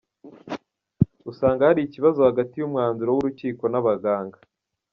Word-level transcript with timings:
Usanga 1.31 1.61
hari 1.69 1.81
ikibazo 1.83 2.19
hagati 2.29 2.53
y’umwanzuro 2.57 3.09
w’urukiko 3.11 3.63
n’abaganga. 3.69 4.37